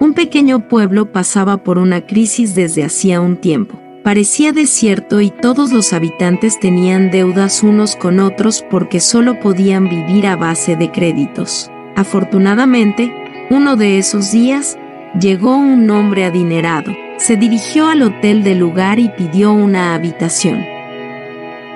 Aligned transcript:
Un 0.00 0.14
pequeño 0.14 0.66
pueblo 0.66 1.12
pasaba 1.12 1.58
por 1.58 1.76
una 1.76 2.06
crisis 2.06 2.54
desde 2.54 2.84
hacía 2.84 3.20
un 3.20 3.36
tiempo. 3.36 3.78
Parecía 4.02 4.50
desierto 4.52 5.20
y 5.20 5.28
todos 5.28 5.72
los 5.72 5.92
habitantes 5.92 6.58
tenían 6.58 7.10
deudas 7.10 7.62
unos 7.62 7.96
con 7.96 8.18
otros 8.18 8.64
porque 8.70 8.98
solo 8.98 9.38
podían 9.40 9.90
vivir 9.90 10.26
a 10.26 10.36
base 10.36 10.74
de 10.74 10.90
créditos. 10.90 11.70
Afortunadamente, 11.96 13.12
uno 13.50 13.76
de 13.76 13.98
esos 13.98 14.32
días, 14.32 14.78
llegó 15.20 15.54
un 15.54 15.90
hombre 15.90 16.24
adinerado. 16.24 16.96
Se 17.18 17.36
dirigió 17.36 17.86
al 17.86 18.00
hotel 18.00 18.42
del 18.42 18.58
lugar 18.58 18.98
y 18.98 19.10
pidió 19.10 19.52
una 19.52 19.92
habitación. 19.94 20.64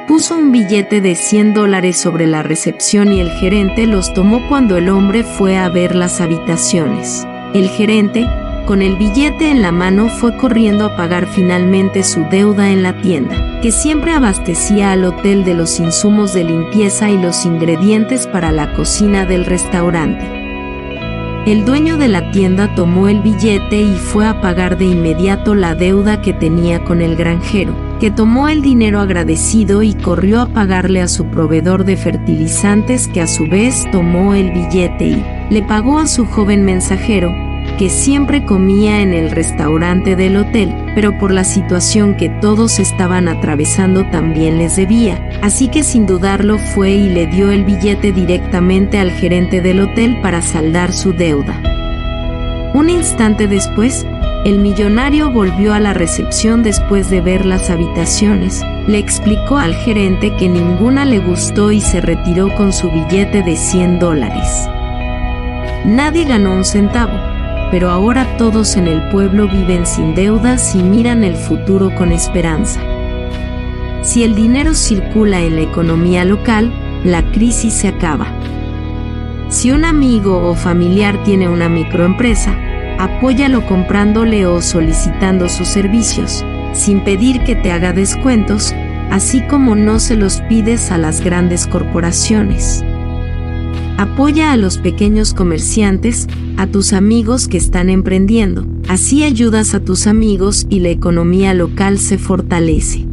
Puso 0.09 0.39
un 0.39 0.51
billete 0.51 1.03
de 1.03 1.15
100 1.15 1.53
dólares 1.53 1.99
sobre 1.99 2.27
la 2.27 2.43
recepción 2.43 3.13
y 3.13 3.21
el 3.21 3.31
gerente 3.33 3.87
los 3.87 4.15
tomó 4.15 4.49
cuando 4.49 4.79
el 4.79 4.89
hombre 4.89 5.25
fue 5.25 5.59
a 5.59 5.69
ver 5.69 5.95
las 5.95 6.23
habitaciones. 6.23 7.27
El 7.55 7.69
gerente, 7.69 8.29
con 8.67 8.83
el 8.83 8.97
billete 8.97 9.49
en 9.49 9.63
la 9.63 9.71
mano, 9.71 10.09
fue 10.09 10.37
corriendo 10.37 10.87
a 10.87 10.97
pagar 10.97 11.29
finalmente 11.29 12.03
su 12.03 12.25
deuda 12.29 12.73
en 12.73 12.83
la 12.83 13.01
tienda, 13.01 13.61
que 13.61 13.71
siempre 13.71 14.13
abastecía 14.13 14.91
al 14.91 15.05
hotel 15.05 15.45
de 15.45 15.55
los 15.55 15.79
insumos 15.79 16.35
de 16.35 16.43
limpieza 16.43 17.11
y 17.11 17.17
los 17.17 17.47
ingredientes 17.47 18.27
para 18.27 18.51
la 18.51 18.73
cocina 18.73 19.25
del 19.25 19.45
restaurante. 19.45 20.25
El 21.47 21.65
dueño 21.65 21.97
de 21.97 22.09
la 22.09 22.33
tienda 22.33 22.75
tomó 22.75 23.07
el 23.07 23.21
billete 23.21 23.83
y 23.83 23.99
fue 23.99 24.27
a 24.27 24.41
pagar 24.41 24.77
de 24.77 24.87
inmediato 24.87 25.55
la 25.55 25.77
deuda 25.77 26.23
que 26.23 26.33
tenía 26.33 26.83
con 26.83 27.03
el 27.03 27.15
granjero, 27.15 27.73
que 28.01 28.11
tomó 28.11 28.49
el 28.49 28.63
dinero 28.63 28.99
agradecido 28.99 29.83
y 29.83 29.95
corrió 29.95 30.41
a 30.41 30.47
pagarle 30.47 31.03
a 31.03 31.07
su 31.07 31.27
proveedor 31.27 31.85
de 31.85 31.97
fertilizantes 31.99 33.07
que 33.07 33.21
a 33.21 33.27
su 33.29 33.47
vez 33.47 33.85
tomó 33.93 34.35
el 34.35 34.51
billete 34.51 35.05
y 35.05 35.25
le 35.51 35.63
pagó 35.63 35.99
a 35.99 36.07
su 36.07 36.25
joven 36.25 36.65
mensajero, 36.65 37.44
que 37.77 37.91
siempre 37.91 38.45
comía 38.45 39.01
en 39.01 39.13
el 39.13 39.31
restaurante 39.31 40.17
del 40.17 40.37
hotel, 40.37 40.75
pero 40.95 41.19
por 41.19 41.33
la 41.33 41.45
situación 41.45 42.15
que 42.15 42.29
todos 42.29 42.79
estaban 42.79 43.29
atravesando 43.29 44.05
también 44.11 44.59
les 44.59 44.77
debía, 44.77 45.31
así 45.43 45.69
que 45.69 45.83
sin 45.83 46.07
dudarlo 46.07 46.59
fue 46.59 46.91
y 46.93 47.09
le 47.09 47.27
dio 47.27 47.51
el 47.51 47.65
billete 47.65 48.13
directamente 48.13 48.99
al 48.99 49.11
gerente 49.11 49.61
del 49.61 49.81
hotel 49.81 50.21
para 50.23 50.43
saldar 50.43 50.93
su 50.93 51.13
deuda. 51.13 51.61
Un 52.75 52.91
instante 52.91 53.47
después, 53.47 54.07
el 54.45 54.59
millonario 54.59 55.31
volvió 55.31 55.73
a 55.75 55.81
la 55.81 55.95
recepción 55.95 56.63
después 56.63 57.09
de 57.09 57.21
ver 57.21 57.47
las 57.47 57.71
habitaciones, 57.71 58.63
le 58.87 58.99
explicó 58.99 59.59
al 59.59 59.75
gerente 59.75 60.35
que 60.37 60.49
ninguna 60.49 61.05
le 61.05 61.19
gustó 61.19 61.73
y 61.73 61.81
se 61.81 62.01
retiró 62.01 62.55
con 62.55 62.73
su 62.73 62.91
billete 62.91 63.43
de 63.43 63.57
100 63.57 63.99
dólares. 63.99 64.69
Nadie 65.87 66.25
ganó 66.25 66.55
un 66.55 66.65
centavo 66.65 67.34
pero 67.75 67.91
ahora 67.91 68.37
todos 68.37 68.77
en 68.77 68.87
el 68.87 69.03
pueblo 69.09 69.49
viven 69.49 69.85
sin 69.85 70.15
deudas 70.15 70.77
y 70.77 70.79
miran 70.85 71.25
el 71.25 71.35
futuro 71.35 71.93
con 71.97 72.13
esperanza. 72.13 72.81
Si 74.03 74.23
el 74.23 74.37
dinero 74.37 74.75
circula 74.75 75.43
en 75.43 75.57
la 75.57 75.63
economía 75.63 76.25
local, 76.25 76.73
la 77.03 77.29
crisis 77.33 77.75
se 77.75 77.89
acaba. 77.89 78.29
Si 79.49 79.73
un 79.73 79.85
amigo 79.85 80.49
o 80.49 80.55
familiar 80.55 81.21
tiene 81.25 81.49
una 81.49 81.69
microempresa, 81.69 82.55
apóyalo 83.01 83.67
comprándole 83.67 84.47
o 84.47 84.63
solicitando 84.63 85.49
sus 85.49 85.67
servicios, 85.67 86.45
sin 86.75 87.01
pedir 87.01 87.43
que 87.43 87.57
te 87.57 87.73
haga 87.73 87.93
descuentos, 87.93 88.73
así 89.11 89.41
como 89.49 89.75
no 89.75 89.99
se 89.99 90.15
los 90.15 90.43
pides 90.43 90.93
a 90.93 90.99
las 90.99 91.23
grandes 91.23 91.67
corporaciones. 91.67 92.85
Apoya 93.97 94.53
a 94.53 94.57
los 94.57 94.79
pequeños 94.79 95.35
comerciantes, 95.35 96.27
a 96.57 96.67
tus 96.67 96.93
amigos 96.93 97.47
que 97.47 97.57
están 97.57 97.91
emprendiendo. 97.91 98.67
Así 98.89 99.23
ayudas 99.23 99.75
a 99.75 99.81
tus 99.81 100.09
amigos 100.09 100.67
y 100.69 100.81
la 100.81 100.89
economía 100.89 101.55
local 101.55 101.99
se 101.99 102.19
fortalece. 102.19 103.07